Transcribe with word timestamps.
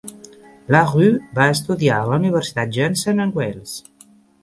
LaRue 0.75 1.09
va 1.41 1.47
estudiar 1.57 2.01
a 2.01 2.09
la 2.09 2.19
Universitat 2.23 2.75
Johnson 2.79 3.25
and 3.27 3.41
Wales. 3.43 3.81